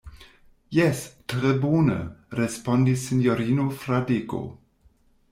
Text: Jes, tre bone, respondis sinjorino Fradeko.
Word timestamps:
Jes, 0.75 1.01
tre 1.33 1.51
bone, 1.65 1.97
respondis 2.39 3.03
sinjorino 3.09 3.67
Fradeko. 3.83 4.41